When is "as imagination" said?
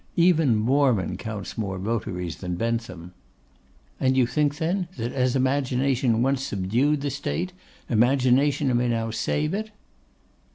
5.13-6.23